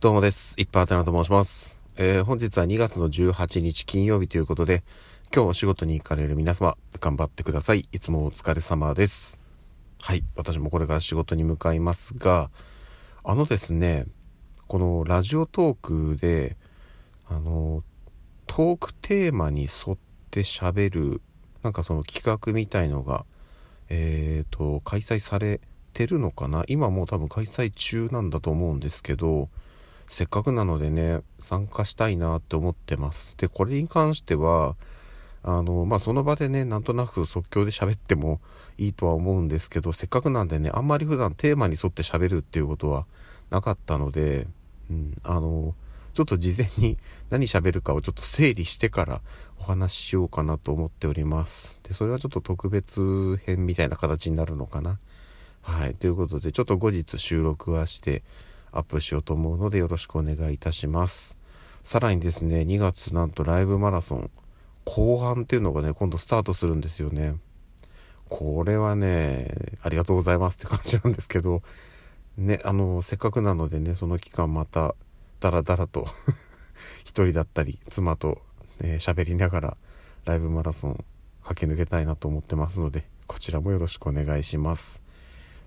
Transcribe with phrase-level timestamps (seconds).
[0.00, 0.54] どうもです。
[0.56, 1.78] 一般宛名と申します。
[1.98, 4.82] えー本日は2月の18日金曜日ということで、
[5.30, 7.86] 今日お仕事に行かれる皆様、頑張ってください。
[7.92, 9.38] いつもお疲れ様です。
[10.00, 10.24] はい。
[10.36, 12.50] 私もこれから仕事に向かいますが、
[13.24, 14.06] あのですね、
[14.68, 16.56] このラジオトークで、
[17.28, 17.84] あの、
[18.46, 19.98] トークテーマに沿っ
[20.30, 21.20] て喋る、
[21.62, 23.26] なんかその企画みたいのが、
[23.90, 25.60] えーと、開催され
[25.92, 29.50] てるのかな今もう多分開催中なんだと思うんですけど、
[30.10, 33.36] せっかくなのでね、参加したいなって思ってます。
[33.38, 34.74] で、これに関しては、
[35.44, 38.40] あの、まあ、その場でね、なんとなく即興で喋っても
[38.76, 43.06] いいとは思うんですけど、せっかくなんでね、あんまり普段テーマに沿って喋るっていうことは
[43.50, 44.48] なかったので、
[44.90, 45.76] うん、あの、
[46.12, 46.98] ちょっと事前に
[47.30, 49.22] 何喋るかをちょっと整理してから
[49.60, 51.78] お話ししようかなと思っております。
[51.84, 54.98] で、それはちょっと特別編みたいな形になるのかな。
[55.62, 55.94] はい。
[55.94, 58.24] ということで、ちょっと後日収録はして
[58.72, 61.36] アップしようと思うのでよろしくお願いいたします。
[61.84, 64.30] さらにですね、2月なんとライブマラソン
[64.84, 67.36] 後半っていうのがね、今度スタートするんですよね。
[68.28, 71.62] これはね、ありがとうございますって感じなんですけど、
[72.36, 74.94] ね、あの、せっかくなのでね、その期間また、
[75.40, 76.06] だらだらと
[77.04, 78.42] 一人だったり、妻と
[78.82, 79.76] えー喋、りながら、
[80.24, 81.04] ライブマラソン
[81.44, 85.02] 駆け抜けたいなと思ってますので、こちらもよろしくお願いします。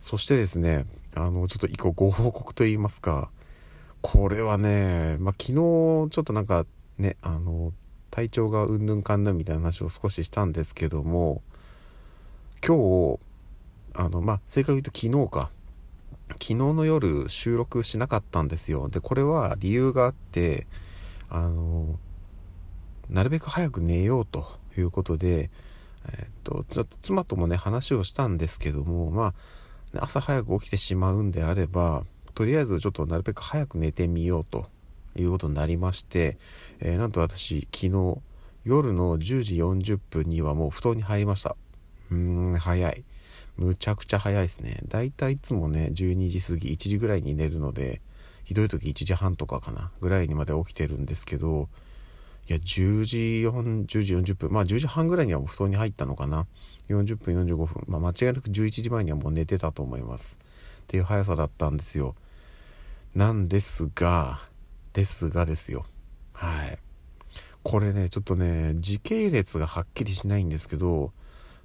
[0.00, 3.30] そしてですね、あの、ちょっと一個ご報告と言いますか、
[4.00, 6.66] これはね、まあ、昨日ちょっとなんか
[6.98, 7.72] ね、あの、
[8.10, 11.42] 体調がうんぬんかんぬんみたいな話を少ししたんですけども、
[12.66, 12.76] 今
[13.16, 13.20] 日、
[13.94, 15.50] あの、まあ、正確に言うと昨日か、
[16.32, 18.88] 昨日の夜収録しなかったんですよ。
[18.88, 20.66] で、これは理由があって、
[21.28, 21.98] あの、
[23.08, 24.46] なるべく早く寝ようと
[24.78, 25.50] いうことで、
[26.08, 29.34] えっと、ちょっと妻ともね、話をしたんですけども、まあ、
[29.98, 34.66] 朝早く起きてしまうんであれば、とりあえずちょっとなるべく早く寝てみようと
[35.16, 36.38] いうことになりまして、
[36.78, 38.18] えーなんと私、昨日、
[38.64, 41.56] 夜の10時40分にはもう布団に入りました。
[42.10, 43.04] うーん、早い。
[43.56, 44.80] むちゃくちゃ早いですね。
[44.88, 48.00] だいたいいつもね、12時過ぎ、1時ぐらいに寝るので、
[48.44, 51.68] ひどい時1時半とかかな、ぐらいにまで起きてるんですけど、
[52.50, 53.16] いや、10時
[53.46, 56.48] 40時40分、まあ10時半ぐらいにはもう布団に入ったのかな。
[56.88, 60.36] 40分、45分、まあ間違いなく11時前にはもう寝てたと思います。
[60.82, 62.16] っていう速さだったんですよ。
[63.14, 64.40] なんですが、
[64.94, 65.86] ですがですよ。
[66.32, 66.78] はい。
[67.62, 71.12] これね、ちょっとね、時系列がはっきりしないんですけど、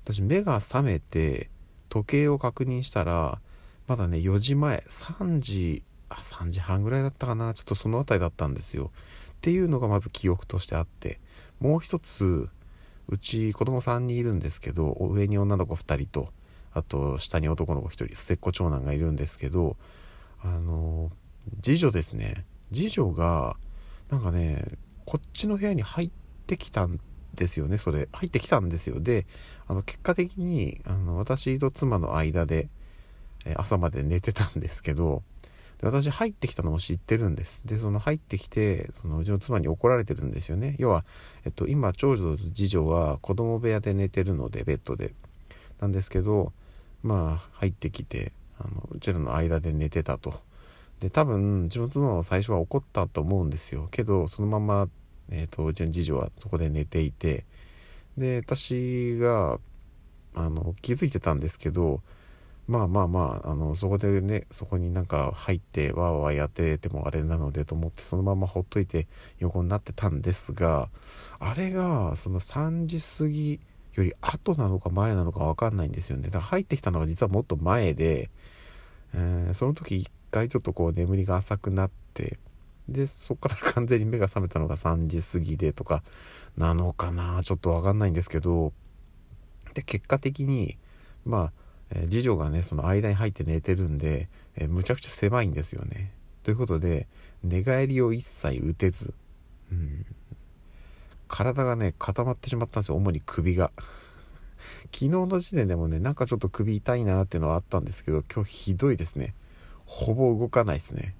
[0.03, 1.50] 私目が覚めて
[1.90, 3.41] 時計を確認したら、
[3.88, 8.91] まだね、4時前、3時、あ、3時半ぐらいだったかな、ちょっとそのあたりだったんですよ。
[9.45, 11.19] っていうのがまず記憶としてあって、
[11.59, 12.50] もう一つ、
[13.07, 16.33] うち子供3人いるんですけど、上に女の子2人と、
[16.73, 19.78] あと下に男の子1人、末っ子長男がいるんですけど、
[20.41, 21.11] あの、
[21.61, 22.44] 次女ですね。
[22.73, 23.56] 次女が、
[24.09, 24.66] なんかね、
[25.06, 26.12] こっちの部屋に入っ
[26.47, 27.00] てきたん
[27.35, 28.09] ですよね、それ。
[28.13, 29.00] 入ってきたんですよ。
[29.00, 29.27] で、
[29.67, 32.67] あの、結果的に、あの、私と妻の間で、
[33.53, 35.22] 朝まで寝てたんですけど、
[35.80, 37.62] で私入ってきたのも知ってるんです。
[37.66, 40.75] で、その入ってきて、そのうちの妻に怒られてるんですよね。
[40.80, 41.03] 要は、
[41.46, 45.13] えっと、今、長女と次女は子供部屋で寝てるので、ベッドで。
[45.80, 46.53] なんですけど、
[47.03, 50.40] まあ、入ってきて、あの、うちらの間で寝てたと。
[51.00, 53.88] で、多分、うちの妻は最初は怒ったと思うんですよ。
[53.92, 54.90] けど、そのまま、
[55.30, 57.46] えっ、と、うちの次女はそこで寝ていて、
[58.18, 59.59] で、私が、
[60.34, 62.02] あの、気づいてたんですけど、
[62.67, 70.89] まあまあまあ、あの、そこでね、そこになんか入って、わーわーやっててもあれなのでと思って、そのままほっといて横になってたんですが、
[71.39, 73.59] あれが、その3時過ぎ
[73.93, 76.23] より後なのか前なのかわかんないんですよね。
[76.23, 78.29] だから入ってきたのが実はもっと前で、
[79.13, 82.39] えーその時一回ちょっとこう眠りが浅くなって、
[82.89, 86.03] で、そこから 完全に目が覚めたのが3時過ぎでとか、
[86.57, 88.73] なのかなちょっとわかんないんですけど、
[89.73, 90.77] で、結果的に、
[91.25, 96.12] まあ、え次女がね、その間に入って寝てるんで、えむちゃくちゃ狭いんですよね。
[96.44, 97.07] ということで、
[97.44, 99.13] 寝返りを一切打てず、
[99.71, 100.06] うん、
[101.27, 103.71] 体がね、固まってしまったんですよ、主に首が。
[104.92, 109.36] 昨日の時点でもね、なんかちょっと首痛いなっていうのはあったんですけど、今日ひどいですね。
[109.86, 111.15] ほぼ動かないですね。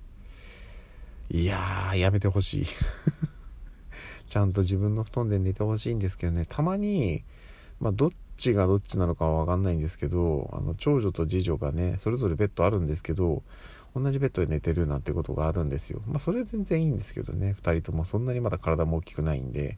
[1.30, 2.66] いやー、やめてほしい。
[4.30, 7.24] ちゃんと自分の布団で寝てほしいんですけどね、たまに、
[7.80, 13.44] まあ、どっちがどっちなのかはわかんないんですけど、あの、長女と次女がね、それぞれベッドあるんですけど、
[13.96, 16.02] 同じベッドで寝てるなんてことがあるんですよ。
[16.08, 19.78] まあ、それは全然いいんですけどね、二人ともそんなにまだ体も大きくないんで、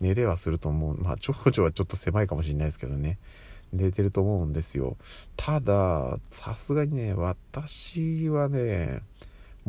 [0.00, 1.02] 寝れはすると思う。
[1.02, 3.18] まあ、長女はちょっと狭いかもしれないですけどね。
[3.72, 4.96] 寝てると思うんですよ。
[5.36, 9.02] ただ、さすがにね、私はね、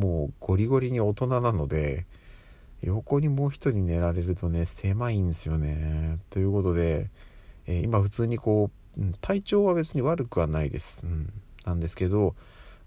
[0.00, 2.06] もうゴリゴリに大人なので
[2.82, 7.10] 横にもう一人寝られるとね狭いんですよねということで、
[7.70, 11.32] えー、今普通にこう、うん、体調は別に悪くはないです、うん、
[11.64, 12.34] なんですけど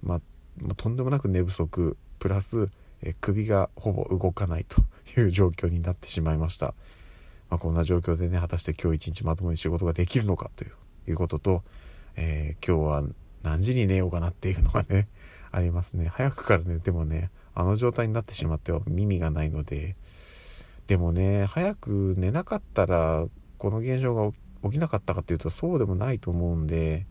[0.01, 0.21] まあ
[0.75, 1.97] とんでもなく寝不足。
[2.23, 2.69] プラス、
[3.01, 4.81] えー、首がほぼ動かないと
[5.19, 6.67] いう状況になってしまいました、
[7.49, 11.63] まあ、こんな状況でね果たして今日一日まともに仕事ができるのかということと、
[12.15, 13.03] えー、今日は
[13.43, 15.09] 何時に寝ようかなっていうのがね
[15.51, 16.07] ありますね。
[16.07, 19.97] 早くから寝てもねあの状態になってしまっては耳がないので。
[20.87, 23.25] でもね早く寝なかったら
[23.57, 27.05] この現象が起起きなかったかっていうとそうでもないと思うんで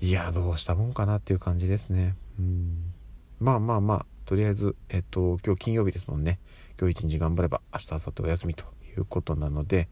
[0.00, 2.14] いやどうしたもんかなっていう感じですね。
[2.38, 2.92] うん。
[3.40, 6.38] まあまあまあとりあえずえっと今日金曜日ですもんね。
[6.78, 8.64] 今日一日頑張れば明日明後日お休みと
[8.96, 9.88] いうことなので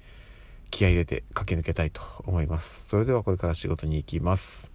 [0.71, 2.87] 気合入れて駆け抜けたいと思います。
[2.87, 4.71] それではこれから仕事に行きます。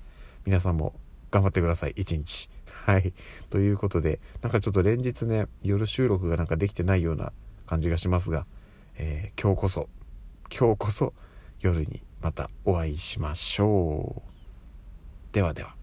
[0.45, 0.93] 皆さんも
[1.29, 2.49] 頑張ってください一日。
[2.85, 3.13] はい。
[3.49, 7.31] ということでなんかちょっと連日ね夜収録がなんかできてないような
[7.65, 8.45] 感じがしますが、
[8.97, 9.87] えー、今日こそ
[10.53, 11.13] 今日こそ
[11.61, 15.33] 夜にまたお会いしましょう。
[15.33, 15.80] ではでは。